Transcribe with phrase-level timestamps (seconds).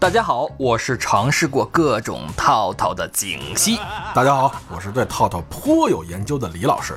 [0.00, 3.80] 大家好，我是尝试过各种套套的景熙。
[4.14, 6.94] 大家好，我是对套套颇有研究的李老师。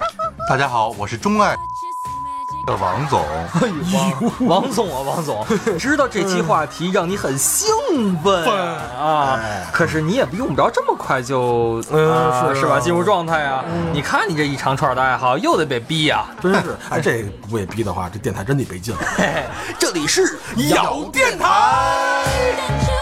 [0.48, 1.58] 大家好，我是钟爱的
[2.68, 3.22] 王总。
[4.48, 5.46] 王总啊，王总，
[5.78, 7.68] 知道这期话题让你很兴
[8.24, 8.46] 奋
[8.98, 9.40] 啊，
[9.72, 12.80] 可是你也用不着这么快就，嗯啊是是吧？
[12.80, 13.64] 进入状态啊！
[13.92, 19.02] 你看你这一长串的爱好，又得被逼呀、真是， 哎，这不被逼的话，这电台真得没劲了。
[19.18, 19.44] 嘿嘿，
[19.80, 23.01] 这里是咬电台。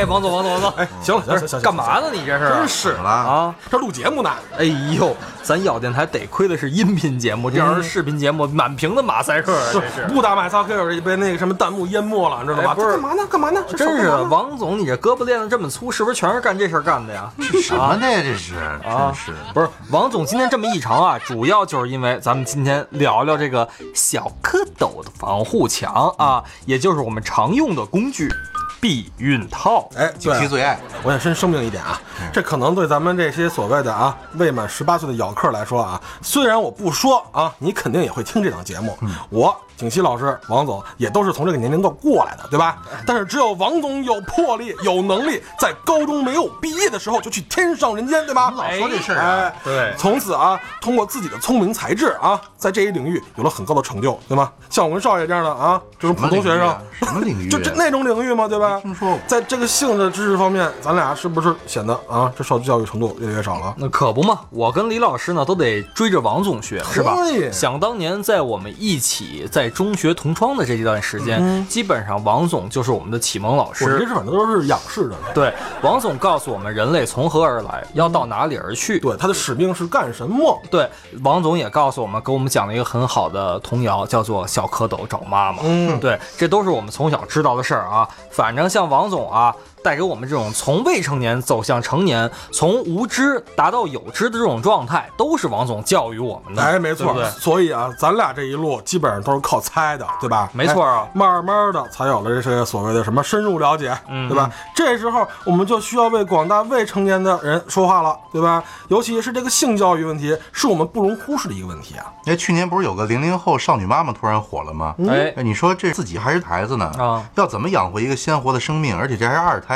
[0.00, 2.00] 哎王总，王总，王总，哎，行了，行了，行了，行干嘛？
[2.00, 2.06] 呢？
[2.10, 2.48] 你这是？
[2.48, 3.10] 真是了？
[3.10, 3.54] 啊！
[3.70, 4.30] 这录节目呢。
[4.56, 4.64] 哎
[4.98, 10.06] 呦，咱咬电台得亏的是音频节目，这要是视频节目，满屏的马赛克啊，就真是。
[10.06, 12.70] 不打马赛克被那个什么弹幕淹没了，你知道吗？
[12.70, 13.26] 哎不是这干嘛呢？
[13.30, 13.62] 干嘛呢？
[13.76, 17.30] 真是王总，你这胳膊练得这么粗，是不是全是干这事儿干的呀？
[17.62, 18.00] 什么呢？
[18.00, 19.34] 这是，啊真是。
[19.52, 28.32] 不是，王总今天这么异常啊，主要就是因为咱们今天聊聊这个小蝌蚪的防护墙啊，也就是我们常用的工具
[28.80, 29.88] 避孕套。
[29.96, 30.80] 哎，近期最爱。
[31.02, 32.00] 我想先声明一点啊，
[32.32, 38.96] 这可能对咱们这些所谓的啊未满十八岁的咬客来说啊，虽然我不说啊，你肯定也会听这档节目。
[39.28, 42.76] 我景熙老师、王总也都是从这个年龄段过来的，对吧？
[43.06, 48.52] 但是只有王总有魄力、有能力，在高中没有毕业的时候就去天上人间，对吧？
[48.54, 54.52] 老说这事儿啊哎，对从此啊，通过自己的聪明才智啊，在这一领域有了很高的成就，对吗？
[54.68, 58.78] 像我跟少爷这样的啊，就是普通学生，什么领域啊么领域就这那种领域嘛，对吧？
[58.80, 63.74] 听说过在这个性的知识方面，咱俩是不是显得啊，这受教育程度越来越少了？
[63.78, 67.50] 那可不嘛，我跟李老师呢都得追着王总学，是吧对？
[67.50, 74.14] 想当年，在我们一起在中学同窗的这一段时间，基本上王总就是我们的启蒙老师我这师。
[74.14, 75.16] 反正都是仰视的。
[75.32, 78.98] 对，王总告诉我们人类从何而来，要到哪里而去。
[78.98, 80.60] 对，他的使命是干什么？
[80.70, 80.88] 对，
[81.22, 85.62] 王总也告诉我们，给我们讲了一个很好的童谣，叫做《小蝌蚪找妈妈》。
[85.64, 88.08] 嗯对，这都是我们从小知道的事儿啊。
[88.30, 96.62] 反正像王总啊，带给我们这种从未成年走向成年，从无知达到有知的这种状态，都是王总教育我们的。
[96.62, 97.30] 哎，没错对不对。
[97.30, 100.48] 所以啊，咱俩这一路基本上都是靠猜的，对吧？
[100.52, 104.50] 没错啊哎慢慢的才有了这些所谓的什么深入了解，嗯对吧？
[104.74, 108.62] 这时候我们就需要为广大未成年的人说话了，对吧？
[108.88, 112.06] 尤其是这个性教育问题，是我们不容忽视的一个问题啊。
[112.26, 114.94] 哎，去年不是有个零零后少女妈妈突然火了吗？
[115.08, 118.96] 哎哎，你说这自己还是孩子呢，啊要怎么养活一个鲜活的生命？
[118.96, 119.69] 而且这还是二胎，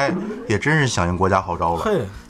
[0.48, 1.82] 也真是响应国家号召了。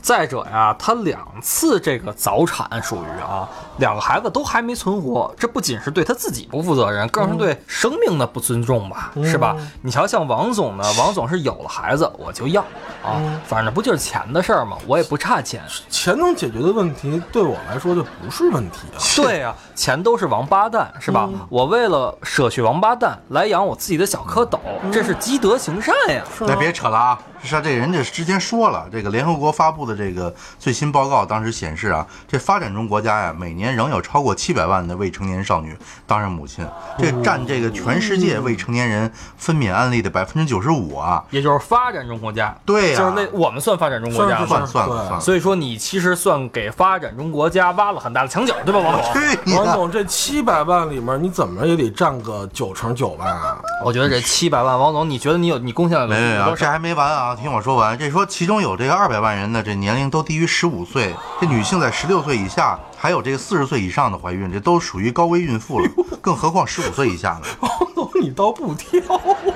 [0.04, 3.48] 再者呀，他两次这个早产属于啊，
[3.78, 9.56] 两个孩子都还没存活，这不仅是对他自己不负责任，更是对生命的不尊重吧，是吧？
[9.80, 12.60] 你瞧，像王总呢，王总是有了孩子我就要
[13.02, 15.62] 啊，反正不就是钱的事儿嘛，我也不差钱。
[15.88, 19.00] 钱能解决的问题，对我来说就不是问题啊。
[19.16, 21.30] 对呀、钱都是王八蛋，是吧？
[21.48, 24.58] 我为了舍去王八蛋来养我自己的小蝌蚪，
[24.92, 26.22] 这是积德行善呀。
[26.40, 27.18] 那别扯了啊！
[27.42, 36.66] 是啊，这人家之前说了，这个联合国发布的这个最新报告，当时显示啊，这发展中国家呀，每年仍有超过七百万的未成年少女当上母亲，
[36.98, 41.22] 这占这个全世界未成年人分娩案例的百分之九十五啊！
[41.30, 49.12] 也就是发展中国家，对呀就是那我们算发展中国家吗算了算了，所以说你其实算给发展中国家挖了很大的墙角，对吧，王总？
[49.14, 49.54] 去你！
[49.54, 53.58] 王总，这七百万里面，你怎么也得占个九成九吧？
[53.84, 56.56] 我觉得这七百万，王总，你觉得你有你贡献了没有没，多少？
[56.56, 57.34] 这还没完啊！
[57.34, 65.86] 听我说完，这说其中有这个二百万人的这年龄都低于十五岁，这女性在十六岁以下，还有这个四十岁以上的怀孕，这都属于高危孕妇了，
[66.22, 67.68] 更何况十五岁以下呢，
[68.24, 69.00] 你倒不挑。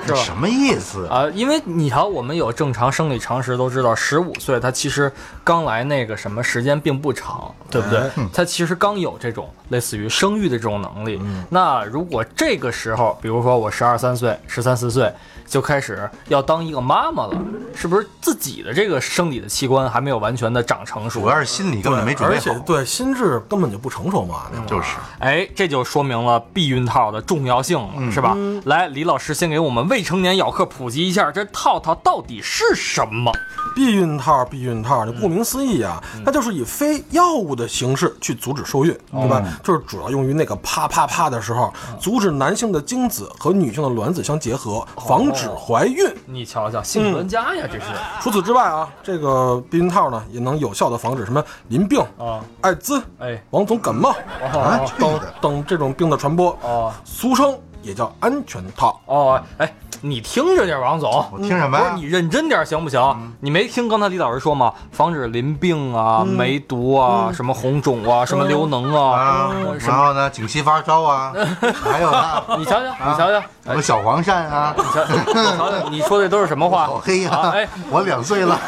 [0.05, 1.05] 是吧什么意思？
[1.07, 5.11] 啊、因为你瞧，我们有正常生理常识都知道，十五岁他其实
[5.43, 8.09] 刚来那个什么时间并不长，对不对？
[8.31, 11.19] 他其实刚有这种类似于生育的这种能力。
[11.49, 15.11] 那如果这个时候，比如说我十二三岁、十三四岁
[15.45, 17.37] 就开始要当一个妈妈了，
[17.75, 21.21] 是不是自己的这个生理的器官还没有完全的长成熟？
[21.21, 24.97] 主要是心理根本没准备而且好，对心智根本就不成熟嘛，那会儿就是。
[25.19, 28.35] 哎，这就说明了避孕套的重要性了，是吧？
[28.65, 33.31] 来，李老师先给我们未成年咬客普及一下，这套套到底是什么？
[33.75, 39.43] 避孕套，避孕套，这顾名思义啊，它就是以非药物的形式去阻止受孕，对吧？
[39.63, 46.05] 就是主要用于那个啪啪啪的时候，阻止男性的精子和女性的卵子相结合，防止怀孕。
[46.25, 47.85] 你瞧瞧，性专家呀，这是。
[48.21, 57.57] 除此之外啊，这个避孕套呢，也能有效的防止什么淋病、啊，艾滋、哎，王总感冒啊等等这种病的传播，啊俗称
[57.89, 59.01] 也叫安全套。
[59.05, 61.89] 哦，哎，你听着点，王总，我听什么呀？
[61.89, 63.33] 不是你认真点行不行？
[63.41, 64.71] 你没听刚才李老师说吗？
[64.91, 71.33] 防止淋病啊、梅毒啊、什么红肿啊、什么流脓啊，啊，然后呢，颈息发烧啊，
[71.83, 76.85] 还有呢，你瞧瞧，你瞧瞧，什么小黄鳝啊，你瞧，你瞧瞧， 你说的都是什么话？
[76.85, 77.51] 好黑呀啊！
[77.55, 78.59] 哎，我两岁了，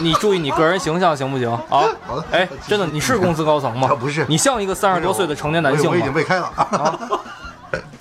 [0.00, 2.24] 你注意你个人形象行不行啊好的？
[2.32, 3.94] 哎，真的，你是公司高层吗啊？
[3.94, 6.14] 不是你像一个三十多岁的成年男性我我已经吗？
[6.14, 6.50] 被开了。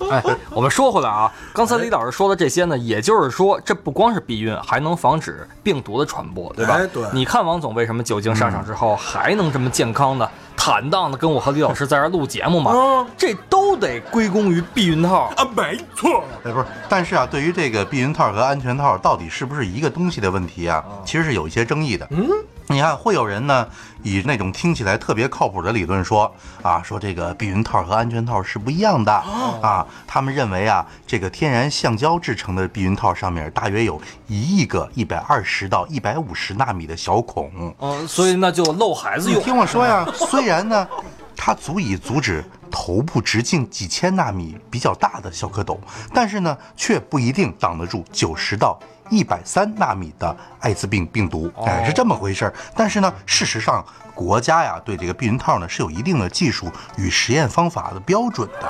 [0.10, 6.76] 哎， 我们说回来啊，刚才李老师说的这些呢，也就是说，这不光是避孕，还能防止病毒的传播，对吧？
[6.76, 12.72] 哎对你看王总为什么酒精上场之后还能这么健康的、坦荡的跟我和李老师在这儿录节目吗？
[12.76, 15.32] 嗯这都得归功于避孕套。
[15.36, 16.24] 啊，没错。
[16.44, 22.08] 哎，不是，但是啊，对于这个避孕套和安全套到底是不是一个东西的问题啊，其实是有一些争议的。
[22.12, 22.28] 嗯，
[22.68, 23.68] 你看，会有人呢
[24.06, 26.32] 以那种听起来特别靠谱的理论说
[26.62, 29.86] 啊，说这个避孕套和安全套是不一样的啊。
[30.06, 37.52] 他们认为啊，这个天然橡胶制成的避孕套上面大约有一亿个一百二十到一百五十纳米的小孔。
[37.82, 39.40] 嗯，所以那就漏孩子用。
[39.40, 40.88] 你听我说呀，虽然呢，
[41.36, 42.46] 它足以阻止
[42.78, 45.78] 头部直径几千纳米比较大的小蝌蚪，
[46.14, 48.78] 但是呢，却不一定挡得住九十到
[49.10, 51.50] 一百三纳米的艾滋病病毒。
[51.66, 52.54] 哎，是这么回事儿。
[52.76, 53.84] 但是呢，事实上，
[54.14, 58.70] 国家呀对这个避孕套呢是有一定的技术与实验方法的标准的。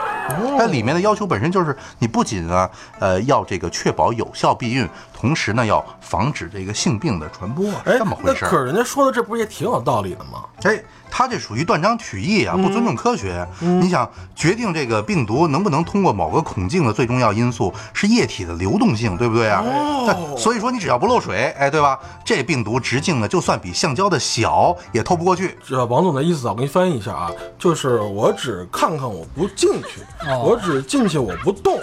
[0.57, 2.69] 它里面的要求本身就是，你不仅啊，
[2.99, 8.49] 呃，要这个确保有效避孕，同时呢，要防止这个性病的传播，这么，回事儿。
[8.49, 10.45] 可是人家说的这不是也挺有道理的吗？
[10.63, 13.47] 哎，他这属于断章取义啊，不尊重科学。
[13.59, 13.94] 你想
[14.35, 19.63] 决定这个病毒能不能通过某个孔径的最重要因素是液体的流动性，对不对啊？
[19.63, 21.99] 哦所以说你只要不漏水，哎，对吧？
[22.23, 25.57] 这病毒直径呢，就算比橡胶的小，也透不过去。
[25.67, 30.01] 这王总的意思啊，我给你翻译一下啊，就是我只看看，我不进去，
[30.43, 31.79] 我只进去，我不动，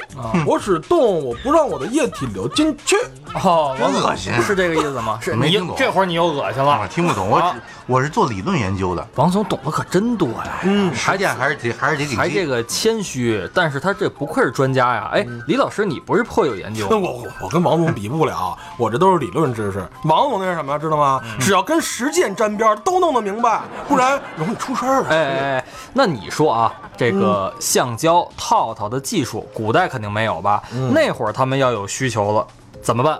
[0.46, 2.96] 我只动，我不让我的液体流进去。
[3.34, 5.18] 哦，王恶心是这个意思吗？
[5.20, 6.88] 是没听懂这会儿你又恶心啊，了。
[6.88, 7.54] 听不懂，我
[7.86, 15.10] 我是做理论研究的，王总懂得可真多呀，嗯，实践还是得还是得给还这个谦虚，但是他这不愧是专家呀。
[15.12, 16.96] 哎，李老师，你不是颇有研究 那？
[16.98, 19.86] 我我我跟王总比不了，我这都是理论知识。
[20.04, 21.20] 王总那是什么，知道吗？
[21.40, 25.06] 只要跟实践沾边儿，都弄得明白，不然容易出事儿啊。
[25.10, 30.62] 哎哎哎，那你说啊，这个橡胶套套的技术，古代肯定没有吧？
[30.92, 32.46] 那会儿他们要有需求了，
[32.82, 33.18] 怎么办？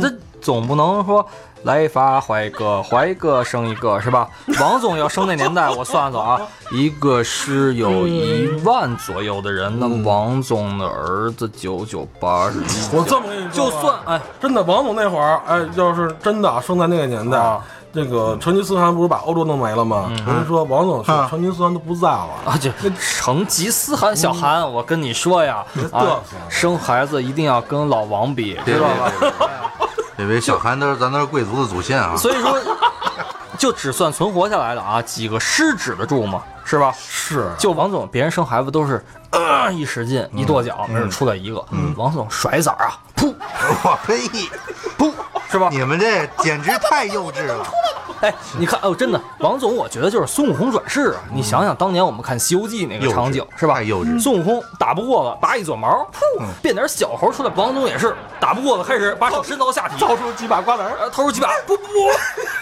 [0.00, 1.26] 这总不能说
[1.66, 4.28] 来一发怀一个，怀一个生一个是吧？
[4.60, 6.40] 王总要生那年代，我算算啊，
[6.70, 17.60] 一个是有一万左右的人，那王总的儿子九九八十一，我这么跟你说，就算哎，真的，王总那会儿，哎，要是真的啊生在那个年代，啊。
[17.94, 20.10] 这个成吉思汗不是把欧洲弄没了吗？
[20.26, 21.26] 我跟你说，王总去，啊。
[21.30, 22.28] 成吉思汗都不在了。
[22.44, 22.70] 啊，这
[23.00, 26.20] 成吉思汗小韩，我跟你说呀，啊，
[26.50, 29.12] 生孩子一定要跟老王比，知道吧？
[30.16, 32.16] 这位小韩都是咱都是贵族的祖先啊。
[32.16, 32.58] 所以说，
[33.58, 36.42] 就只算存活下来的啊，几个失指得住吗？
[36.64, 36.92] 是吧？
[36.98, 41.64] 是，就王总，别人生孩子都是，呃，一使劲一跺脚，没准出来一个。
[41.96, 43.32] 王总甩色儿啊，噗，
[43.84, 44.18] 我呸！
[44.98, 45.12] 噗，
[45.48, 45.68] 是吧？
[45.70, 47.64] 你们这简直太幼稚了。
[48.20, 51.20] 哎，你看，哦，真的，王总，我觉得就是孙悟空转世啊！
[51.32, 53.74] 你想想，当年我们看《西游记》那个场景，是吧？
[53.74, 57.52] 太幼稚孙悟空打不过了，拔一撮毛，噗，变点小猴出来。
[57.56, 60.96] 王总也是打不过了，开始把手伸到下体，掏出几把瓜子儿。
[61.00, 61.92] 呃，掏出几把，不不不，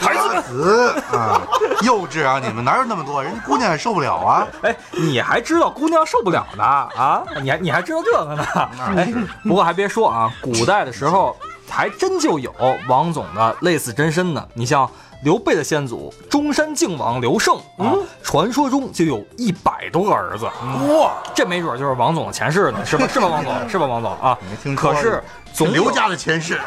[0.05, 1.41] 孩 子们，子啊，
[1.83, 2.41] 幼稚啊！
[2.43, 3.23] 你们哪有那么多？
[3.23, 4.47] 人家姑娘也受不了啊。
[4.63, 7.23] 哎，你还知道姑娘受不了呢啊？
[7.43, 8.47] 你还你还知道这个呢？
[8.97, 11.37] 哎，不过还别说啊，古代的时候
[11.69, 12.55] 还真就有
[12.89, 14.47] 王总的类似真身呢。
[14.55, 14.89] 你像
[15.25, 20.45] 刘备的先祖中山靖王刘胜啊，传说中就有一百多个儿子。
[20.45, 23.09] 哇，这没准就是王总的前世呢，是吧？
[23.09, 23.69] 是吧，王总？
[23.69, 24.77] 是吧，王总啊没听？
[24.77, 26.61] 说可是总刘家的前世，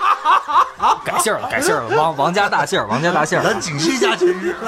[1.04, 3.44] 改姓了，改姓了，王王家大姓儿，王家大姓儿。
[3.44, 4.56] 咱景熙家前世。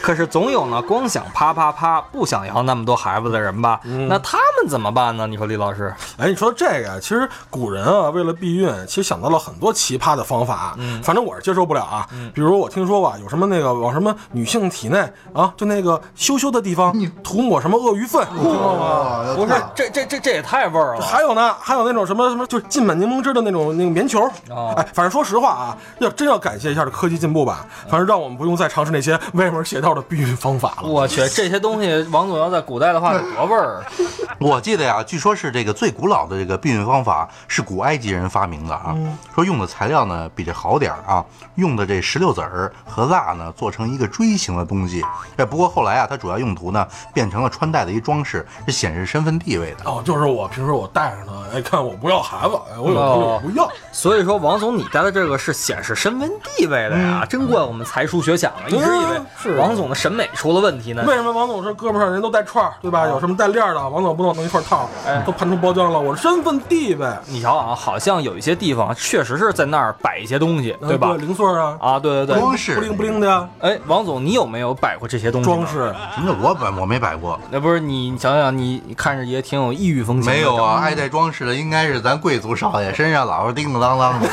[0.00, 3.80] 可是总有呢光想啪啪啪，不想要那么多孩子的人吧？
[4.08, 5.26] 那他们怎么办呢？
[5.26, 5.92] 你说李老师？
[6.16, 10.74] 哎，你说这个，其实古人啊，为了避孕，其实想到了很多奇葩的方法。
[10.78, 12.06] 嗯，反正我是接受不了啊。
[12.34, 14.98] 比如我听说过，有什么那个往什么女性体内
[15.32, 19.34] 啊，就那个羞羞的地方涂抹什么鳄鱼粪，你知道吗？
[19.36, 21.00] 不是，这这这这也太味儿了。
[21.00, 24.28] 还有呢，还有那种什么什么，就是浸满柠檬汁的那种那个棉球。
[24.50, 30.88] 哦哎，反正说实话啊，要真要感谢一下这科技进步吧，反正让我们不用再尝试那些歪门邪道的避孕方法了。
[30.88, 33.84] 我去，这些东西王总要在古代的话得多味儿。
[34.48, 38.96] 我记得呀，据说是这个最古老的这个避孕方法是古埃及人发明的啊，
[39.34, 41.22] 说用的材料呢比这好点儿啊，
[41.56, 45.04] 用的这石榴籽儿和蜡呢做成一个锥形的东西。
[45.36, 49.90] 哎，不过后来啊，它主要用途呢变成了穿戴的一装饰，是显示身份地位的。
[49.90, 53.70] 哦，就是我平时我戴上呢， 哎，看我不要孩子，哎，我有哦我不要。
[53.92, 61.04] 所以说，王总，你带的这个是显示身份地位的呀，真怪我们才疏学浅了，一直以为嗯是王总的审美出了问题呢。
[61.06, 63.06] 为什么王总说胳膊上人都带串儿，对吧？
[63.06, 65.98] 有什么带链儿的，王总不能弄一块套，哎都盘出包浆了。
[65.98, 71.14] 我的身份地位，你瞧啊，好像有一些地方确实是在那儿摆一些东西，对吧？
[71.18, 72.40] 零碎儿啊，啊，对对对。
[72.40, 75.44] 装饰不灵不灵的呀，哎，王总，你有没有摆过这些东西？
[75.44, 75.66] 装。
[75.66, 75.92] 饰。
[76.14, 76.70] 什么叫我摆？
[76.70, 77.38] 我没摆过。
[77.50, 80.30] 那不是你，你想想，你看着也挺有异域风情。
[80.30, 84.28] 没有啊，爱戴装饰的应该是咱贵族少爷，身上老是叮叮当当的，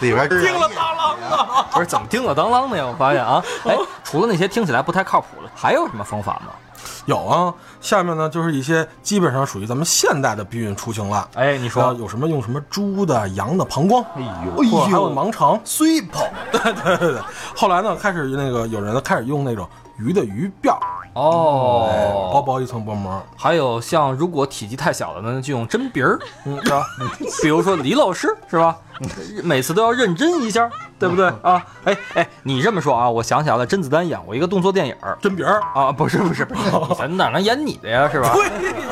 [0.00, 2.84] 里边 叮了当啷的，不是怎么叮了当啷的呀？
[2.86, 6.52] 我发现啊， 哎，除了那些听起来不太靠谱的，还有什么方法吗？
[7.06, 7.52] 有啊。
[7.80, 11.28] 下面呢就是一些基本上属于咱们现代的避孕雏形了。
[11.34, 14.22] 哎，你啊说，有什么用什么猪的、羊的膀胱，哎
[14.70, 16.24] 呦，还有盲肠，碎泡。
[16.52, 17.20] 对对对对。
[17.56, 19.66] 后来呢，开始那个有人呢开始用那种
[19.98, 20.78] 鱼的鱼鳔，
[21.20, 23.22] 哦，薄薄一层薄膜。
[23.36, 26.84] 还有像如果体积太小的呢，就用针鼻儿，嗯，是吧？
[27.42, 28.76] 比如说李老师是吧？
[29.42, 31.64] 每次都要认真一下，对不对啊？
[31.84, 38.34] 哎哎，你这么说啊，我想起来了，甄子丹演过一个动作电影儿针鼻儿，啊，不是不是不是， 咱哪能演你的呀，是吧？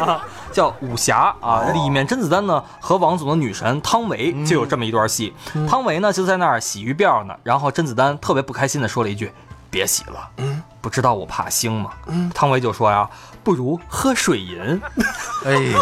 [0.00, 5.35] 啊，叫武侠啊，里面甄子丹呢和王总的女神汤唯就有这么一段戏，
[5.68, 9.30] 汤唯呢就在那儿洗鱼鳔呢，然后甄子丹特别不开心的说了一句
[9.70, 13.08] ：“别洗了，嗯不知道我怕腥吗？”嗯汤唯就说呀
[13.42, 14.80] ：“不如喝水银。
[15.44, 15.78] 哎呀，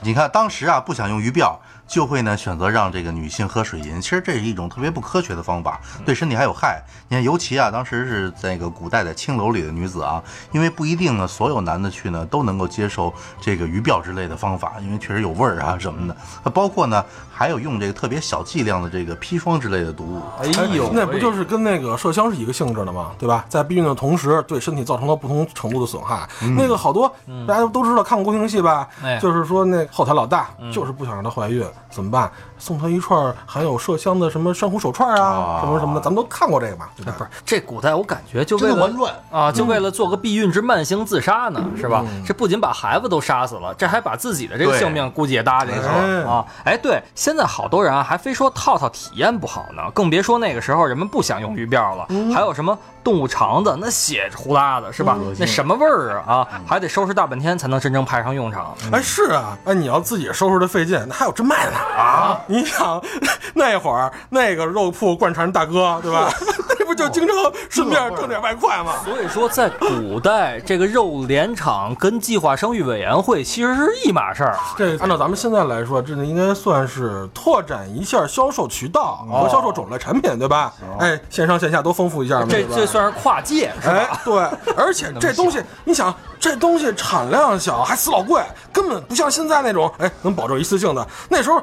[0.00, 1.56] 你看当时啊，不想用鱼鳔，
[1.86, 4.00] 就会呢选择让这个女性喝水银。
[4.00, 6.82] 其实这是一种特别不科学的方法，对身体还有害。
[7.08, 16.16] 你看，尤其啊，当时是在那个古代的青楼里的女子啊，因为不一定呢，所有男的去呢都能够接受这个鱼鳔之类的方法，因为确实有味儿啊什么的。
[16.42, 17.04] 那包括呢，
[17.34, 23.10] 还有用这个特别小剂量的这个砒霜之类的毒物。”哎呦，那不就是跟那个麝香是一个性质的吗？
[23.18, 23.44] 对吧？
[23.48, 26.28] 在避孕的同时，对身体造成了不同程度的损害。
[26.56, 27.12] 那个好多
[27.46, 28.88] 大家都知道，看过宫廷戏吧？
[29.02, 32.30] 哎就是说那后台老大就是不想让她怀孕，怎么办？
[32.64, 36.88] 送他一串含有麝香的什么珊瑚手串啊，啊什么什么的，咱们都看过这个吧？
[36.96, 37.14] 对吧？
[37.18, 38.90] 不是这古代，我感觉就为了
[39.30, 42.02] 啊，就为了做个避孕之慢性自杀呢，是吧？
[42.26, 46.46] 这不仅把孩子都杀死了，这还把自己的这个性命估计也搭进去了啊！
[46.64, 55.16] 哎，对，现在好多人啊还非说套套体验不好呢，更别说那个时候人们不想用鱼鳔了，还有什么动物肠子，那血呼啦的，是吧？
[55.38, 58.74] 那什么味儿啊啊，还得收拾大半天才能真正派上用场。
[58.90, 62.40] 哎，是啊，哎，你要自己收拾的费劲，那还有真卖的呢啊！
[62.48, 63.00] 你想
[63.54, 66.32] 那会儿那个肉铺灌肠大哥，对吧？
[66.84, 67.34] 那不就经常
[67.70, 68.92] 顺便挣点外快吗？
[69.02, 74.58] 所以说，在古代，这个肉联厂跟计划生育委员会其实是一码事儿。
[74.76, 80.74] 这按照咱们现在来说，这应该算是拓展一下销售渠道和销售种类产品，对吧？
[80.98, 83.94] 哎，线上线下都丰富一下嘛，这这算是跨界，是吧？
[83.94, 84.34] 哎，对，
[84.76, 91.06] 而且 这东西，你想，这东西产量小，还死老贵，根本不像现在那种，哎，能保证一次性的。
[91.30, 91.62] 那时候，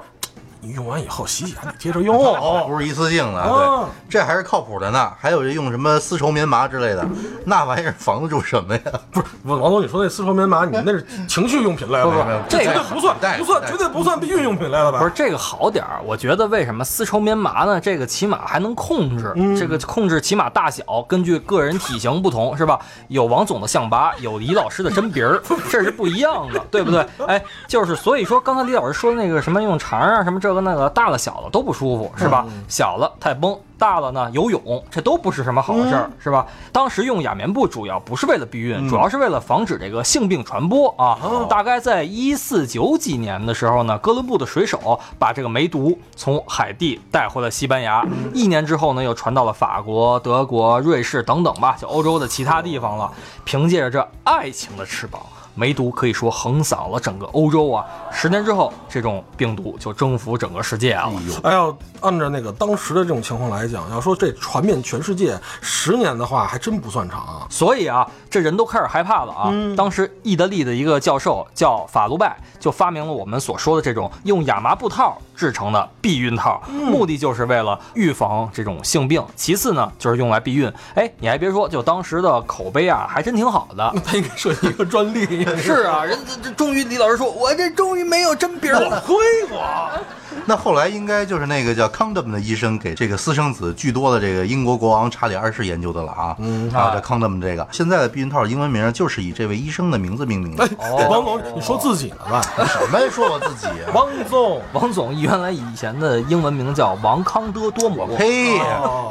[0.61, 2.15] 你用完以后洗洗还得接着用。
[2.67, 5.11] 不是一次性的，哦对，这还是靠谱的呢。
[5.19, 7.05] 还有这用什么丝绸棉麻之类的，
[7.45, 8.81] 那玩意儿防得住什么呀？
[9.11, 14.99] 不是，王王总，你说那丝绸棉麻，你那是情趣用品类的，不不这这个绝对不算带，不算，绝对不算避孕用品类了吧？
[14.99, 17.79] 不是这个好点儿，我觉得为什么丝绸棉麻呢？
[17.81, 22.79] 这个起码还能控制，这个控制起码大小，根据个人体型不同，是吧？
[23.07, 25.41] 有王总的象拔，有李老师的针鼻儿，
[25.71, 27.05] 这是不一样的，对不对？
[27.27, 32.45] 哎，就是所以说，刚才李老师说那个什么用肠啊，什么这个那个，大了小了都不舒服，是吧？
[32.67, 33.57] 小了太崩。
[33.77, 36.45] 大了呢，游泳，这都不是什么好事儿，是吧？
[36.71, 41.17] 当时用亚棉布主要不是为了避孕，主要是为了防止这个性病传播啊。
[41.49, 48.05] 大概在一四九几年的时候呢，哥伦布的水手把这个梅毒从海地带回了西班牙，
[48.35, 53.11] 一年之后呢，又传到了法国、德国、瑞士等等吧，就欧洲的其他地方了。
[53.45, 55.19] 凭借着这爱情的翅膀。
[55.55, 57.85] 梅毒可以说横扫了整个欧洲啊！
[58.11, 61.11] 十年之后，这种病毒就征服整个世界啊。
[61.43, 67.19] 哎呦按照那个当时的这种情况来讲，要说这传遍全世界十年的话，还真不算长。
[67.19, 69.53] 啊所以啊，这人都开始害怕了啊。
[69.75, 79.25] 当时意大利的一个教授叫法卢拜，就发明了我们所说的这种用亚麻布套制成的避孕套，目的就是为了预防这种性病。
[79.35, 80.71] 其次呢，就是用来避孕。
[80.93, 83.91] 哎，你还别说，就当时的口碑啊，还真挺好的。
[84.05, 85.43] 他应该设计一个专利。
[85.57, 88.87] 是啊，人这这终于李老师说，我这终于没有真鼻了。
[88.87, 89.15] 我亏
[89.49, 89.89] 我。
[90.45, 96.35] 那后来应该就是那个叫 condom 的医生给这个私生子居多的这个英国国王查理二世研究的了啊。
[96.39, 102.41] 嗯啊，这 condom 这个现在的避孕套英文名就是以这位医生的名字命名的哎。，王总，你说自己了吧？
[102.65, 103.91] 什么说我自己啊？
[103.93, 108.07] 王总，王总原来以前的英文名叫王康德多姆。
[108.17, 108.59] 嘿，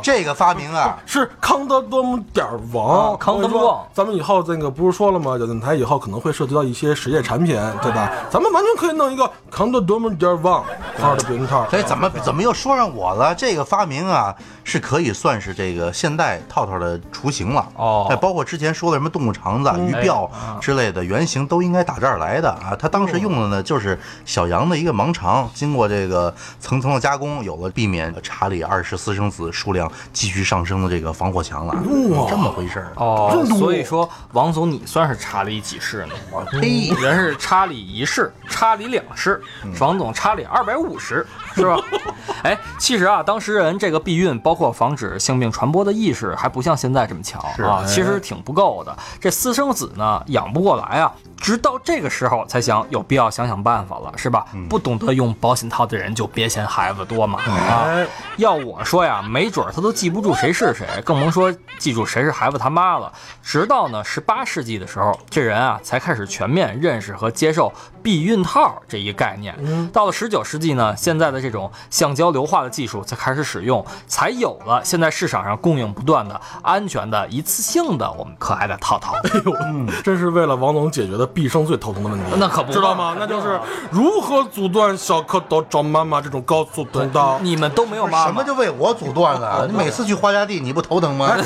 [0.02, 5.36] 这个发明啊，是康德多姆点儿王，啊康德我跟你说旺咱们以后那个不是说了吗？
[5.38, 8.10] 有电台以后可能会涉及到一些实业产品，对吧？
[8.30, 10.64] 咱们完全可以弄一个康德多姆点儿王
[11.10, 11.66] 号的避孕套。
[11.72, 13.34] 哎，怎么怎么又说上我了？
[13.34, 17.66] 这个发明啊，是可以算是这个现代套套的雏形了。
[17.74, 20.28] 哦哎，包括之前说的什么动物肠子、鱼鳔
[20.60, 22.76] 之类的原型，都应该打这儿来的啊。
[22.78, 31.74] 他当时用的呢，就是小羊的一个盲肠，经过这个层层的加工，有了避免查理二世私生子数量继续上升的这个防火墙了。
[32.28, 32.92] 这么回事儿。
[32.96, 36.14] 哦，所以说王总你算是查理几世呢？
[36.46, 39.42] 嘿，人是查理一世，查理两世，
[39.80, 41.76] 王总查理二百五十，是吧？
[42.44, 48.96] 哎，其实啊，当时人这个避孕，包括防止性病传播的意识，还不像现在这么强啊，其实挺不够的。
[49.18, 54.46] 这私生子呢，养不过来啊，直到这个时候才想有必要想想办法了，是吧？
[54.68, 57.84] 不懂得用保险套的人就别嫌孩子多嘛啊！
[57.88, 63.12] 哎，要我说呀，没准儿他都记不住谁是谁，更甭说记住谁是孩子他妈了。
[63.42, 69.54] 直到呢十八世纪的时候，这人啊才开始全面认识和接受避孕套这一概念。
[69.92, 79.14] 到了十九世纪呢，现在的这种橡胶硫化的技术才开始使用，才有了现在市场上供应不断的安全的一次性的我们可爱的套套。
[79.24, 79.52] 哎呦，
[80.02, 82.24] 真是为了王总解决的毕生最头疼的问题。
[82.38, 83.16] 那可不知道吗？
[83.18, 87.38] 那就是如何阻断小蝌蚪找妈妈这种高速通道。
[87.40, 89.66] 你们都没有妈妈，什么就为我阻断了？
[89.70, 91.36] 你每次去花家地，你不头疼吗？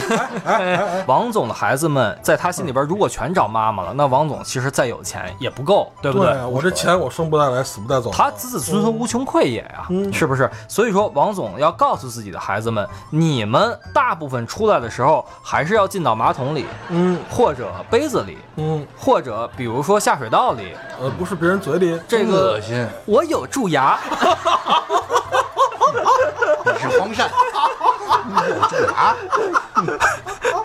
[1.06, 8.10] 王总的孩子们在他心里边，如果全找妈妈了，那王总其实再有钱也不够，对不对啊，我这钱我生不带来，死不带走。
[8.12, 10.48] 他子子孙孙无穷匮也呀、嗯是不是？
[10.68, 20.76] 所以说，王总要告诉自己的孩子们，你们大部分出来的时候，还是要进到马桶里，嗯或者杯子里，嗯，或者比如说下水道里。
[21.00, 22.00] 呃，不是别人嘴里。
[22.06, 23.98] 这个恶心，我有蛀牙，
[26.64, 27.26] 你是黄鳝，
[28.30, 29.16] 你有蛀牙。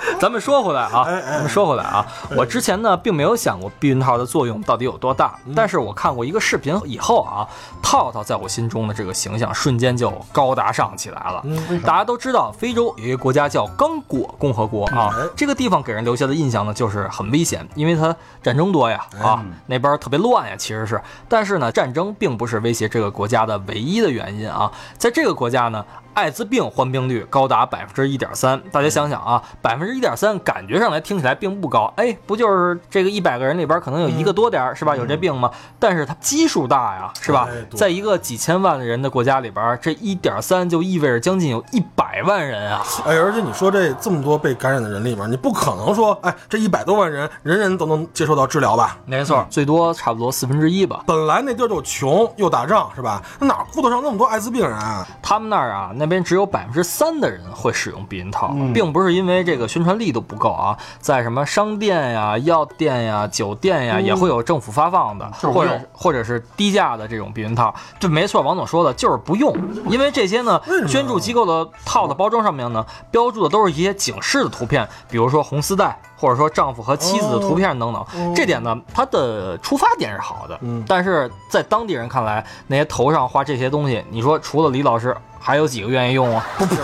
[0.19, 7.47] 咱们说回来啊，咱们说回来啊，我之前呢并没有想过避孕套的作用到底有多大，嗯但是我看过一个视频以后啊，
[7.81, 11.41] 套套在我心中的这个形象瞬间就高大上起来了。
[11.45, 21.01] 嗯大家都知道，非洲有一个国家叫刚果共和国啊哎，这个地方给人留下的印象呢就是很危险，因为它战争多呀哎啊，那边特别乱呀，其实是。
[21.27, 25.85] 但是呢，战争并不是威胁这个国家的唯一的原因啊，在这个国家呢。
[26.13, 34.95] 艾滋病患病率高达百分之一点三，大家想想啊，百分之一点三，感觉上来听起来并不高，哎，不就是这个一百个人里边可能有一个多点儿是吧？
[34.95, 35.49] 有这病吗？
[35.77, 37.65] 但是它基数大呀，是吧哎？
[37.75, 42.83] 在一个几千万的人的国家里边，这一点三就意味着将近有一百万人啊！
[43.05, 48.97] 哎，而且你说这这么多被感染的人里边，你不可能说，哎，这一百多万人，人人都能接受到治疗吧？
[49.05, 51.03] 没错，最多差不多四分之一吧。
[51.05, 53.21] 本来那地儿就穷又打仗，是吧？
[53.39, 55.07] 那哪顾得上那么多艾滋病人啊？
[55.21, 67.75] 他们那儿啊，那边只有百分之三的人会使用避孕套，并不是因为这个宣传力度不够啊，在什么商店呀、药店呀、酒店呀，也会有政府发放的，或者或者是低价的这种避孕套。
[67.99, 69.53] 对，没错，王总说的就是不用，
[69.89, 75.99] 因为这些呢，捐助机构的套的包装上面呢，标注的都是一些警示的图片，比如说红丝带。
[76.21, 86.45] 或者说丈夫和妻子的图片等等，这点呢，它的出发点是好的，嗯但是在当地人看来，那些头上画这些东西，你说除了李老师，还有几个愿意用啊？
[86.57, 86.75] 不呸！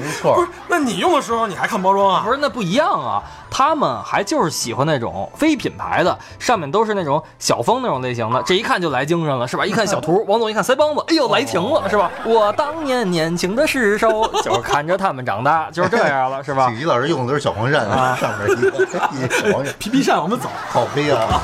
[0.00, 2.22] 没错不是，那你用的时候你还看包装啊？
[2.24, 3.22] 不是，那不一样啊！
[3.50, 9.64] 他们还就是喜欢那种非品牌的，上面都是那种小风那种类型的，这一看就来精神了，是吧？
[9.66, 12.10] 一看小图，王总一看腮帮子，哎呦，来情了，是吧？
[12.24, 16.76] 我当年年轻的时候， 就是看着他们长大，就是这样了，是吧景？
[16.80, 18.68] 吉老师用的都是小黄鳝啊，上面一个
[19.12, 20.48] 一个小黄鳝，皮皮扇，我们走。
[20.68, 21.40] 好黑啊！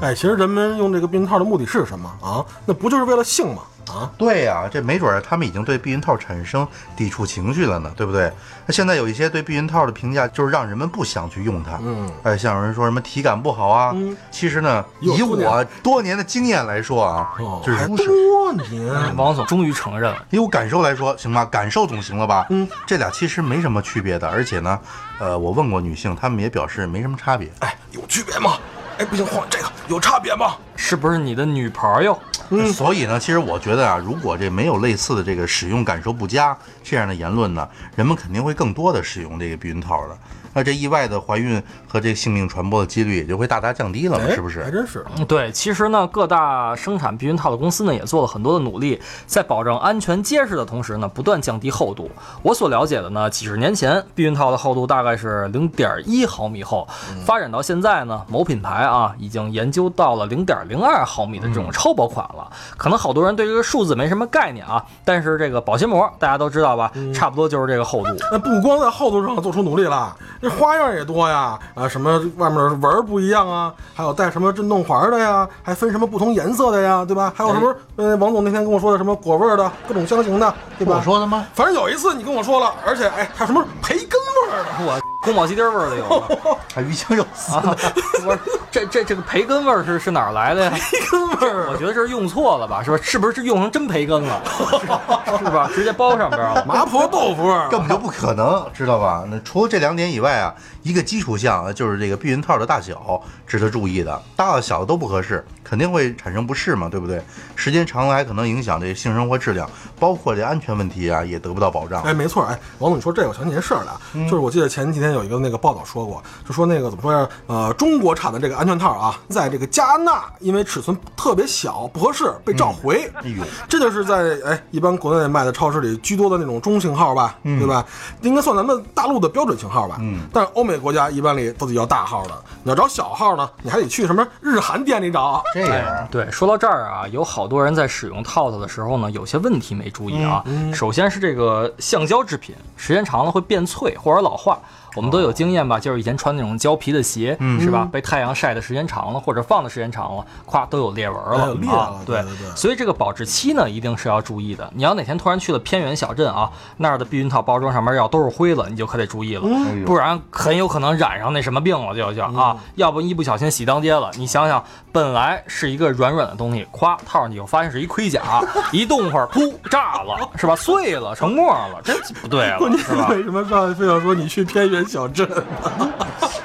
[0.00, 2.44] 哎，其实人们用这个避孕套的目的是什么啊？
[2.64, 3.62] 那不就是为了性吗？
[3.88, 4.10] 啊，啊？
[4.16, 8.32] 对呀、这没准儿他们已经对避孕套产生抵触情绪了呢，对不对？
[8.64, 11.78] 那现在有一些对避孕套的评价，就是让人们不想去用它。
[11.82, 18.06] 嗯，哎，像有人说什么体感不好啊，嗯其实呢，以我多年的经验来说啊，哦，还这是？
[18.06, 19.16] 多年。
[19.16, 22.46] 王总终于承认了，以我感受来说，行吧，感受总行了吧？
[22.50, 24.78] 嗯，这俩其实没什么区别的，而且呢，
[25.18, 27.50] 呃，我问过女性，她们也表示没什么差别。
[27.60, 28.58] 哎，有区别吗？
[28.98, 30.56] 哎，不行，换这个有差别吗？
[30.80, 32.16] 是不是你的女朋友？
[32.50, 40.16] 嗯所以呢，其实我觉得啊，如果这没有类似的这个使用感受不佳这样的言论呢，人们肯定会更多的使用这个避孕套的。
[40.54, 44.64] 那这意外的怀孕和这个性命传播的几率也就会大大降低了嘛，哎是不是？
[44.64, 45.04] 还真是。
[45.16, 52.10] 嗯对，其实呢，各大生产避孕套的公司呢，也做了很多的努力，在保证安全结实的同时呢，不断降低厚度。
[52.42, 56.88] 我所了解的呢，几十年前避孕套的厚度大概是零点一毫米厚，
[57.24, 62.48] 发展到现在呢，某品牌啊已经研究到了零点零二毫米的这种超薄款了。
[62.76, 68.10] 可能好多人对这个数字没什么概念啊，但是这个保鲜膜大家都知道吧，差不多就是这个厚度。
[68.30, 71.58] 那不光在厚度上做出努力了，这花样也多呀！
[71.74, 77.32] 啊，什么外面的纹儿不一样啊，还有带什么震动环的呀，还分什么不同颜色的呀，对吧？
[77.34, 77.74] 还有什么？
[77.96, 80.96] 呃，王总那天跟我说的什么果味儿的，各种香型的，对吧？
[80.98, 81.46] 我说的吗？
[81.54, 86.26] 反正有一次你跟我说了，而且哎，还有什么培根味儿的，我宫保鸡丁味儿的有吗？
[86.74, 87.74] 还鱼香肉丝啊，
[88.22, 88.38] 不是，
[88.70, 90.70] 这这这个培根味儿是是哪儿来的呀？
[90.78, 92.98] 培根味儿我觉得这是用错了吧，是吧？
[93.02, 94.40] 是不是用成真培根了？
[94.46, 95.68] 是是吧？
[95.74, 96.64] 直接包上边了。
[96.64, 99.24] 麻婆豆腐味儿，根本就不可能，知道吧？
[99.28, 107.20] 那除了这两点以外啊，一个基础项啊就是这个避孕套的大小值得注意的，大的小的都不合适，肯定会产生不适嘛，对不对？
[107.56, 112.02] 时间长了还可能影响这性生活质量，包括这安全问题啊也得不到保障。
[112.02, 117.28] 哎，没错，哎，王总，你说这个，我想起件事儿来，嗯就是我记得前几天有一个那个报道说过，就说那个怎么说呀？
[117.46, 123.10] 呃，中国产的这个安全套啊，在这个加纳因为尺寸特别小不合适被召回。
[123.22, 127.84] 哎呦，这就是在哎一般国内卖的超市里居多的那种中型号吧，对吧？
[128.22, 129.96] 应该算咱们大陆的标准型号吧。
[130.00, 135.42] 嗯，但是欧美国家一般里都得要大号的，你要找小号呢，你还得去什么日韩店里找。
[135.54, 140.44] 这样啊，对，说到这儿啊，有好多人在使用套套的时候呢，有些问题没注意啊。
[140.72, 144.58] 首先是这个橡胶制品，时间长了会变脆或者老化。
[144.98, 147.88] 我们都有经验吧，就是以前穿那种胶皮的鞋，是吧？
[147.92, 152.00] 被太阳晒的时间长了，或者放的时间长了，咵都有裂纹了，哎有裂了啊。
[152.04, 154.68] 对对对所以这个保质期呢，一定是要注意的。
[154.74, 159.42] 你要哪天突然去了偏远小镇啊，那儿的避孕套包装上面要都是灰了，你就可得注意了，
[159.86, 164.10] 不然很有可能染上那什么病了，就就啊，要不一不小心洗当街了。
[164.16, 170.56] 你想想，本来是一个软软的东西，咵套上去以后发现是一盔甲， 一动会儿噗炸了，是吧？
[170.56, 173.08] 碎了，成沫了，这不对了，是吧？
[173.10, 175.28] 为什么刚才非要说你去偏远小镇？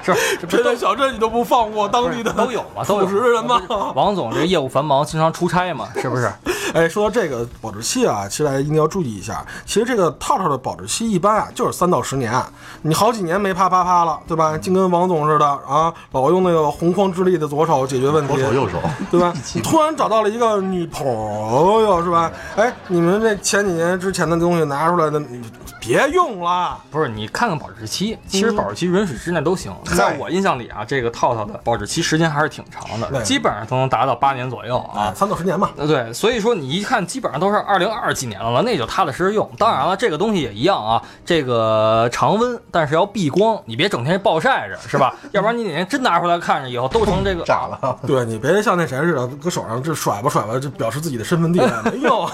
[0.03, 0.13] 是
[0.47, 3.61] 偏远小镇你都不放过当地的都有嘛，都有朴实的人吗？
[3.95, 6.29] 王总这业务繁忙，经常出差嘛，是不是？
[6.75, 9.45] 哎，说到这个保质期啊，其实大家一定要注意一下。
[9.65, 12.33] 其实这个套套的保质期一般啊，就是三到十年。
[12.81, 14.57] 你好几年没啪啪啪了，对吧？
[14.57, 18.77] 净跟王总似的啊，老用那个洪荒之力的左手解决问题，左手右手，
[19.09, 19.33] 对吧？
[19.53, 22.29] 你突然找到了一个女朋友，是吧？
[22.57, 25.41] 哎，你们这前几年之前的东西拿出来的，你
[25.79, 26.77] 别用了。
[26.91, 29.73] 不是，你看看保质期，其实保质期允许之内都行。
[29.85, 35.13] 在我印象里啊，这个套套的保质期时间还是挺长的，基本上都能达到八年左右啊啊，。
[35.15, 35.69] 三到十年嘛。
[35.77, 39.49] 呃，对，所以说你一看，基本上都是二零二几年了，那就踏踏实实用。
[39.57, 45.15] 当然了，这个东西也一样啊，这个常温，但是要避光，你别整天暴晒着，是吧？
[45.31, 47.97] 要不然你哪天真拿出来看着，以后都成这个炸了。
[48.07, 51.67] 对你别像那谁似的，搁手上这甩吧甩吧，就表示自己的身份地位。
[51.85, 52.29] 没有，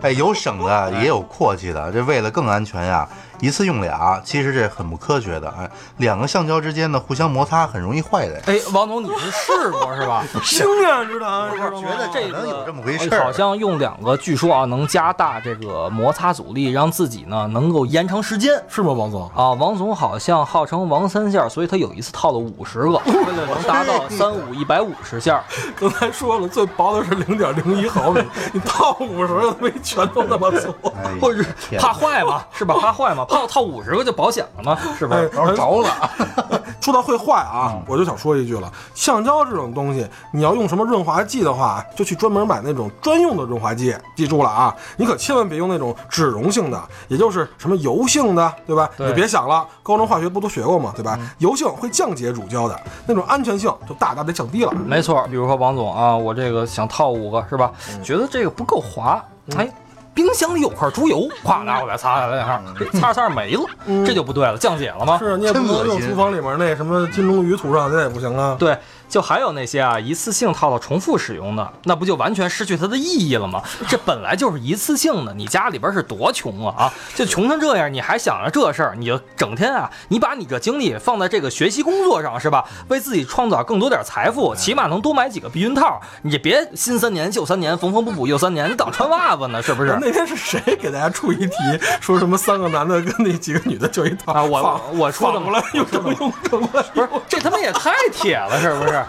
[0.00, 3.08] 哎，有省的也有阔气的，这为了更安全呀，
[3.44, 5.50] 一次用俩，其实这很不科学的。
[5.50, 8.40] 哎，两个橡胶之间呢互相摩擦，很容易坏的。
[8.46, 10.24] 哎，王总，你是试过是吧？
[10.42, 18.50] 经验之谈，知道吗觉得这个能有这么回事儿好像用两个，据说啊能加大这个摩擦阻力，让自己呢能够延长时间。
[18.66, 19.30] 是吗，王总？
[19.36, 25.44] 啊，王总好像号称王三下，所以他有一次套了五十个，为了能达到三五一百五十下。
[25.78, 28.22] 刚才说了，最薄的是零点零一毫米，
[28.54, 30.74] 你套五十个没全都那么粗。
[30.96, 31.44] 哎呀或者
[31.78, 32.74] 怕坏嘛，是吧？
[32.80, 36.10] 怕坏嘛， 怕套五十个就保险了吗， 是不是然后着了，
[36.80, 43.94] 说到会坏啊，我就想说一句了，橡胶这种东西，你要用什么润滑剂的话，就去专门买那种专用的润滑剂。
[44.14, 48.88] 记住了啊，你可千万别用那种脂溶性的，也就是什么油性的，对吧？
[48.96, 50.92] 对你别想了，高中化学不都学过吗？
[50.94, 51.18] 对吧？
[51.38, 54.72] 油性会降解乳胶的，那种安全性就大大的降低了。
[54.72, 57.72] 没错，比如说王总啊，我这个想套五个是吧？
[58.02, 59.22] 觉得这个不够滑，
[59.56, 59.68] 哎，
[60.14, 63.64] 冰箱里有块猪油，咵拿过来擦擦两下，这擦着擦着没了，
[64.06, 65.18] 这就不对了，降解了吗？
[65.18, 68.54] 是啊，你也不能用厨房里面那什么金龙鱼涂上，那也不行啊。
[68.56, 73.60] 对，就还有那些啊一次性套套重复使用的，那不就完全失去它的意义了吗？
[73.88, 76.92] 这本来就是一次性的，你家里边是多穷啊啊！
[77.16, 82.64] 就穷成这样，你还想着这事儿，你就整天啊，你把你这精力放在这个学习工作上是吧？
[82.86, 86.00] 为自己创造更多点财富，起码能多买几个避孕套。
[86.22, 90.03] 你别新三年旧三年，缝缝补补又三年，你当穿袜子呢是不是？
[90.04, 91.54] 那天是谁给大家出一题，
[91.98, 98.94] 说什么三个男的跟那几个女的就一套啊我我出的反过来又怎么用成了，不是，这他妈也太铁了，是不是？
[98.94, 99.06] 哎，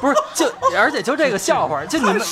[0.00, 2.22] 不是，就而且就这个笑话，就你们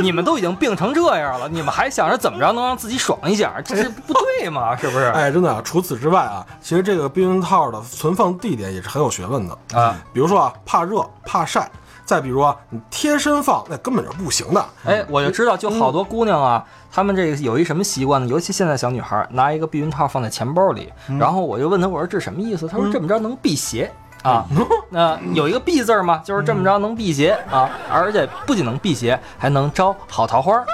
[0.00, 4.76] 你们都已经病成这样了，你们还想着怎么着能让自己爽一下，这是不对嘛？
[4.76, 5.06] 是不是？
[5.06, 5.60] 哎，真的啊！
[5.64, 9.96] 除此之外啊，其实这个避孕套的存放地点也是很有学问的啊。
[10.12, 11.68] 比如说啊，怕热怕晒，
[12.10, 14.64] 再比如啊，你贴身放那根本就不行的。
[14.84, 18.26] 哎，我就知道，就好多姑娘啊，她们这个有一什么习惯呢？
[18.26, 22.66] 尤其现在小女孩，拿一个避孕套放在钱包里，然后我就问她，我说这什么意思？
[22.66, 23.88] 她说这么着能辟邪。
[24.22, 24.44] 啊，
[24.90, 30.66] 那有一个避字儿嘛，就是这么着能辟邪啊，而且不仅能辟邪，还能招好桃花儿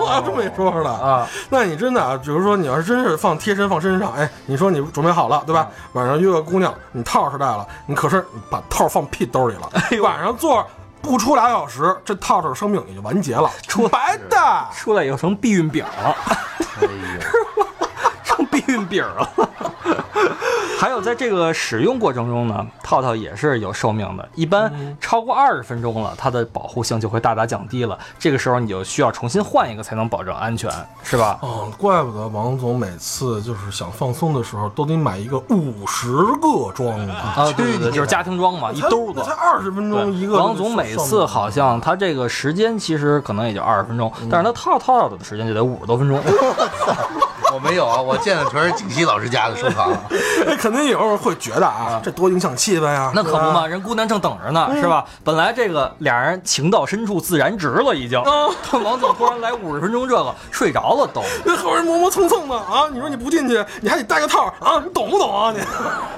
[0.00, 1.24] 哇，这么一说的啊。
[1.48, 5.68] 那你真的啊，比如说你要是真是放贴身放身上，哎，你说你准备好了，对吧？
[5.92, 9.70] 晚上约个姑娘，你套是带了，你可是把套放屁兜里了，
[10.02, 10.66] 晚上坐
[11.02, 14.66] 不出俩小时，这套套生命也就完结了， 出白的。
[14.74, 16.16] 出来以后成避孕饼了。
[16.80, 17.66] 哎呦，
[18.24, 19.30] 成避孕饼了。
[20.78, 27.98] 还有在这个使用过程中呢，套套也是有寿命的，一般超过二十分钟了，它的保护性就会大大降低了。
[28.16, 30.70] 这个时候你就需要重新换一个才能保证安全，
[31.02, 31.36] 是吧？
[31.42, 37.12] 哦，怪不得王总每次就是想放松的时候，都得买一个五十个装的。
[37.12, 39.32] 啊，对对对，就是家庭装嘛，一兜子才。
[39.32, 40.38] 二十分钟一个。
[40.38, 46.22] 王总每次好像他这个时间其实可能也就二十分钟，但是他套套的时间就得五十多分钟。
[47.54, 49.90] 我没有啊，我见的全是景熙老师家的收藏。
[50.46, 53.10] 哎， 肯定有人会觉得啊，这多影响气氛呀。
[53.14, 55.04] 那可不嘛，人姑娘正等着呢，是吧？
[55.24, 58.22] 本来这个俩人情到深处自然直了，已经。
[58.84, 61.22] 王总突然来五十分钟这个，睡着了都。
[61.44, 65.60] 那后边磨磨蹭蹭的啊，你说你不进去，你还得带个套啊，你懂不懂啊你？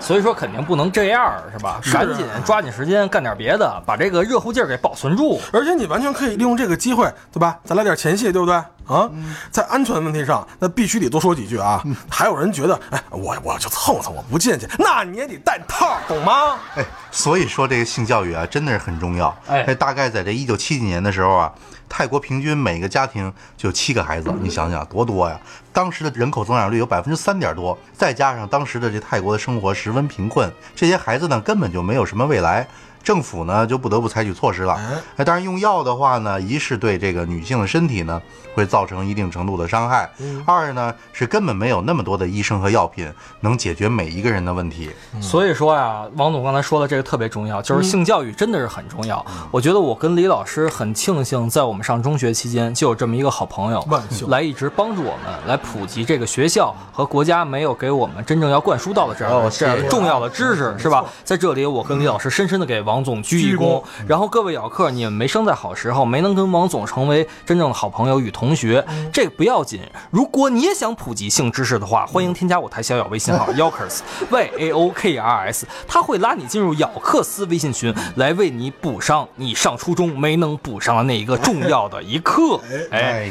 [0.00, 1.80] 所以说肯定不能这样，是吧？
[1.92, 5.40] 赶紧抓紧时间干点别的，把这个热乎劲儿给保存住。
[5.52, 7.58] 而且你完全可以利用这个机会，对吧？
[7.64, 8.60] 咱来点前戏，对不对？
[8.90, 9.08] 啊，
[9.52, 11.80] 在安全问题上，那必须得多说几句啊。
[12.10, 16.58] 还有人觉得，哎，我我就蹭蹭，我不进去，那你也得带套，懂吗？
[16.74, 19.32] 哎，所以说这个性教育啊，真的是很重要。
[19.46, 21.52] 哎大概在这一九七几年的时候啊，
[21.88, 25.40] 泰国平均每个家庭就有七个孩子，你想想多多呀！
[25.72, 32.66] 当时的人口增长率有百分之三点多，再加上当时的这泰国的生活十分贫困，这些孩子呢根本就没有什么未来。
[33.02, 34.78] 政府呢就不得不采取措施了。
[35.16, 38.20] 哎，当然用药的话呢，一是对这个女性的身体呢
[38.54, 40.08] 会造成一定程度的伤害，
[40.44, 43.10] 二呢是根本没有那么多的医生和药品
[43.40, 44.90] 能解决每一个人的问题。
[45.20, 49.24] 所以说呀，王总刚才说的这个特别重要，就是性教育真的是很重要。
[49.50, 53.86] 我觉得我跟李老师很庆幸，在我们上中学期间就有这么一个好朋友，
[54.28, 61.04] 来一直帮助我们，来普及这个学校和国家没有给我们真正要灌输到的这样、哦这样重要的知识，是吧？
[61.24, 63.82] 在这里，我跟李老师深深的给王总鞠一躬。
[64.08, 69.80] 然后各位咬客，你们没生在好时候，没能跟王总成为真正的好朋友与同学，这个不要紧。
[70.10, 74.00] 如果你也想普及性知识的话，欢迎添加我台小咬微信号 Yokers
[74.30, 82.60] Y A O K R S，他会拉你进入咬克斯微信群，来为你补上你上初中没能补上的那一个重要的一课。
[82.90, 83.30] 哎，哎，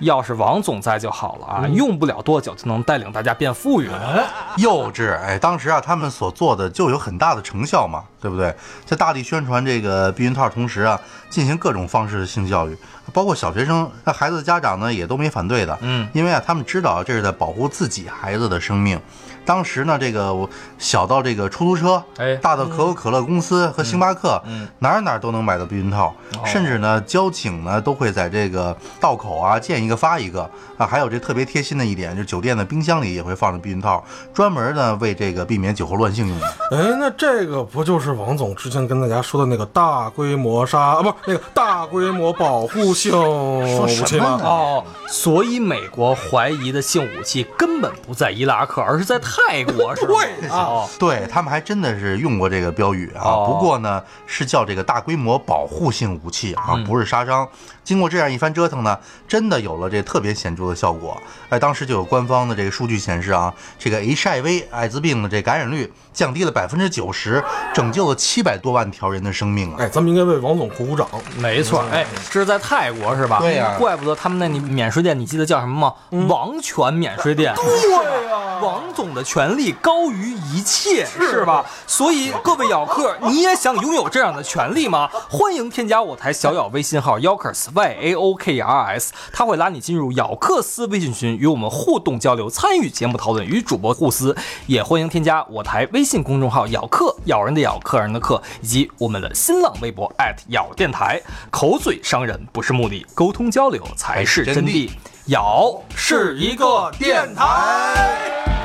[0.00, 4.26] 要是王总在就好了啊，用不了多久就能带领大家变富裕了。
[4.56, 8.54] 幼稚，哎，当时啊，他们所做的就有很大的成效嘛，对不对？
[8.84, 12.76] 在大力宣传这个避孕套同时啊，进行各种方式的性教育，
[13.12, 19.00] 包括小学生，那孩子的家长呢也都没反对的，嗯，因为啊，他们知道这是在保护自己孩子的生命。
[19.44, 20.48] 当时呢，这个我
[20.78, 30.86] 小到这个出租车，哎大到可口可乐公司和星巴克，嗯哪儿哪儿都能买到避孕套，甚至呢，交警呢都会在这个道口啊见一个发一个啊。
[30.86, 36.46] 还有这特别贴心的一点，就酒店的冰箱里也会放着避孕套，专门呢为这个避免酒后乱性用的。
[36.70, 44.40] 哎，那这个不就是王总之前跟大家说的那个大规模杀啊，不是那个大规模保护性武器吗？
[44.42, 49.29] 哦，所以美国怀疑的性武器根本不在伊拉克，而是在泰
[49.64, 50.14] 国，是吧？
[50.40, 57.48] 对啊哦，对他们还真的是用过这个标语啊，哦不过呢是叫这个大规模保护性武器啊，不是杀伤。
[57.82, 61.20] 经过这样一番折腾呢，真的有了这特别显著的效果。
[61.48, 69.76] 哎，当时就有官方的这个数据显示啊，这个 HIV 艾滋病的这感染率降低了百分之九十，拯救了七百多万条人的生命啊。
[69.78, 71.08] 哎，咱们应该为王总鼓鼓掌。
[71.38, 73.38] 没错，哎，这是在泰国是吧？
[73.40, 76.26] 对呀怪不得他们那里免税店，你记得叫什么吗？
[76.28, 77.54] 王权免税店。
[77.54, 81.64] 对呀，王总的权利高于一切，是吧？
[81.86, 85.08] 所以各位咬客，你也想拥有这样的权利吗？
[85.30, 94.36] 欢迎添加我台小咬微信号 Yokers Y A O K E R S，他会拉你进入咬克斯微信群，与我们互动交流，参与节目讨论，与主播互撕。
[94.66, 100.12] 也欢迎添加我台微信公众号咬客，咬人的咬，客人的客，以及我们的新浪微博
[100.48, 101.22] 咬电台。
[101.52, 104.90] 口嘴伤人不是目的，沟通交流才是真谛。
[105.26, 108.59] 咬是一个电台。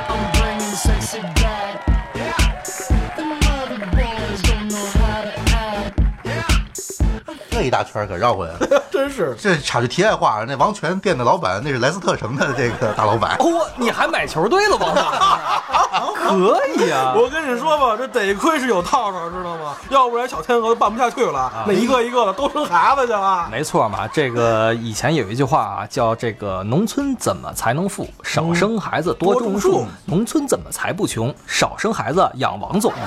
[7.56, 8.82] 这一大圈可绕回来了。
[8.90, 9.36] 真是。
[9.38, 13.36] 这插句题外话，那王权店的老板那是莱斯特城的这个大老板。
[13.38, 15.04] 哦，你还买球队了，王总？
[16.26, 17.14] 可以啊！
[17.16, 19.76] 我跟你说吧，这得亏是有套套，知道吗？
[19.90, 23.48] 要不然小天鹅都办不下去了，那一个一个的都生孩子去了。
[23.50, 28.08] 没错嘛，这个以前有一句话啊，叫这个农村怎么才能富？
[28.24, 29.86] 少生孩子多种树。
[30.06, 31.32] 农村怎么才不穷？
[31.46, 32.92] 少生孩子养王总。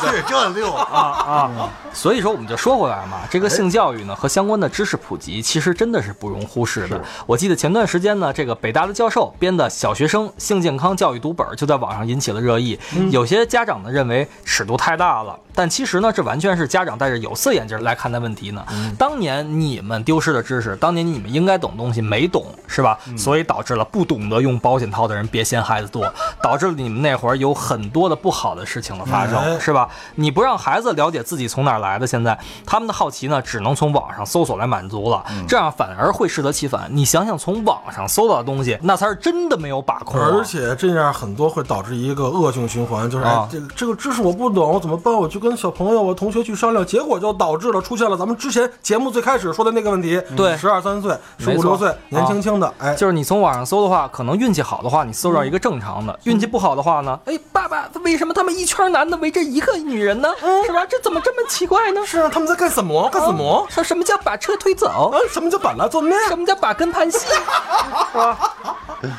[0.00, 0.94] 是这溜啊！
[0.94, 1.50] 啊，
[1.92, 7.00] 所以说我们就说回来嘛，这个性教育呢和相关的知识普及，其实真的是不容忽视的。
[7.26, 12.78] 我记得前段时间呢，这个北大的教授编的小学生性健康教育读本就在网上引起了热议，
[13.10, 18.64] 有些家长呢认为尺度太大了，但其实呢，这完全是家长戴着有色眼镜来看待问题呢。
[18.98, 22.98] 当年你们丢失的知识，当年你们应该懂东西没懂，是吧？
[23.16, 29.88] 所以导致了不懂得用保险套的人别嫌孩子多，导致了你们那会儿有很多的不好的事情的发生，哎是吧？
[30.14, 36.86] 你不让孩子了解自己从哪儿来的，现在他们的好奇呢，只能从网上搜索来满足了，这样反而会适得其反。
[36.90, 45.14] 你想想，从网上搜到的东西，那才是真的没有把控啊、而且这样很多会导致一个恶性循环，就是哎啊，这个这个知识我不懂，我怎么办？
[45.14, 50.20] 我去跟小朋友、我同学去商量，结果就导致了出现了咱们之前节目最开始说的那个问题。
[50.36, 60.28] 对十二三岁、十五六岁，年轻轻的，哎，就是你从网上搜的话，可能运气好的话，你搜到一个正常的；运气不好的话呢，哎，爸爸，为什么他们一圈男的围着一个女人呢？
[60.66, 60.84] 是吧？
[60.84, 62.04] 这怎么这么奇怪呢？
[62.04, 63.08] 是啊，他们在干什么？
[63.08, 63.66] 干什么？
[63.70, 65.18] 说什么叫把车推走啊？？
[65.32, 66.18] 什么叫把拉做面？
[66.28, 67.18] 什么叫把根盘戏？
[68.12, 68.38] 是吧？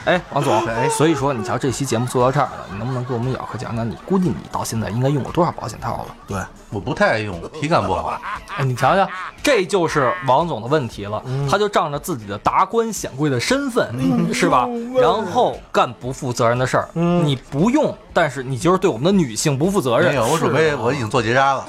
[0.05, 6.15] 哎，王总，哎所以说你瞧这期节目做到这儿了，你能不能给我们咬客讲讲，你估计你到现在应该用过多少保险套了？
[6.27, 6.37] 对，
[6.69, 8.19] 我不太爱用，体感不好。
[8.55, 9.09] 哎，你瞧瞧，
[9.41, 11.23] 这就是王总的问题了。
[11.49, 13.89] 他就仗着自己的达官显贵的身份，
[14.33, 14.67] 是吧？
[14.99, 16.89] 然后干不负责任的事儿。
[16.93, 20.09] 你不用，但是你就是对我们的女性不负责任。
[20.09, 21.65] 没有，我准备我已经做结扎了，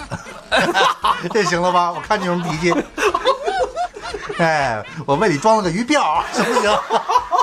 [1.33, 1.93] 这行了吧？
[1.93, 2.75] 我看你什么脾气。
[4.38, 6.79] 哎，我为你装了个鱼鳔，行不行？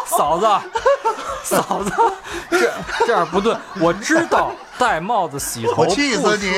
[0.06, 0.48] 嫂子，
[1.44, 1.92] 嫂子，
[2.52, 2.74] 这
[3.06, 3.56] 这样不对。
[3.80, 6.52] 我知道戴帽子洗头我气死你！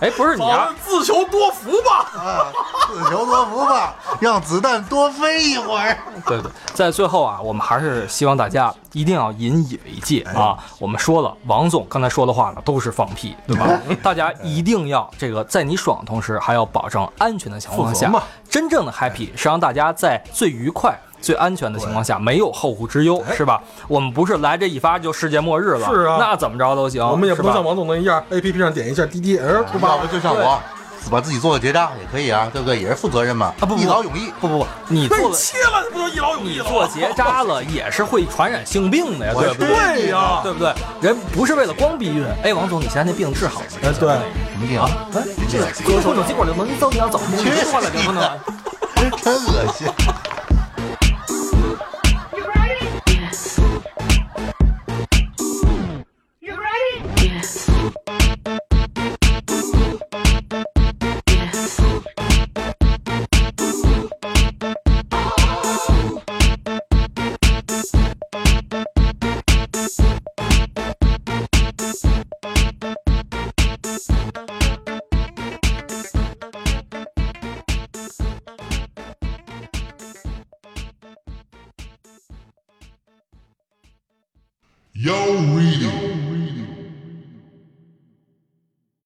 [0.00, 2.10] 哎，不是你啊，自求多福吧。
[2.14, 2.52] 啊，
[2.86, 5.96] 自求多福吧，让子弹多飞一会儿。
[6.26, 10.56] 对对，在最后啊，我们还是希望大家一定要引以为戒啊。
[10.78, 13.66] 我们说了，王总刚才说的话呢，都是放屁，对吧？
[14.02, 18.12] 大家一定要这个，在你爽的同时，还要保证安全的情况下
[18.48, 20.98] 真正的 happy 是让大家在最愉快。
[21.20, 23.60] 最安全的情况下，没有后顾之忧，是吧？
[23.86, 27.06] 我们不是来这一发就世界末日了，是啊那怎么着都行。
[27.06, 30.06] 我们也不像王总那样，A P P 上点一下滴滴，哎，不吧要不？
[30.06, 30.60] 就像我，
[31.10, 32.78] 把自己做个结扎也可以啊，对不对？
[32.78, 34.32] 也是负责任嘛，啊不不一劳永逸。
[34.40, 36.70] 不不不，你做了切了，不就一劳永逸了吗？
[36.70, 39.68] 你做结扎了也是会传染性病的呀，对不对？
[39.68, 40.74] 对呀对不对？
[41.00, 42.24] 人不是为了光避孕。
[42.42, 43.88] 哎，王总，你现在那病治好了没？
[43.88, 44.88] 哎，对，什么病啊？
[45.14, 48.22] 哎这个割手肘结果就能走，你要走，你说了就不能。
[49.22, 49.86] 真恶心。